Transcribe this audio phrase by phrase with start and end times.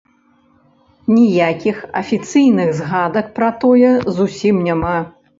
[1.15, 4.95] Ніякіх афіцыйных згадак пра тое зусім няма.